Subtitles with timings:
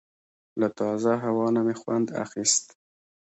[0.59, 2.65] له تازه هوا نه مې خوند اخیست.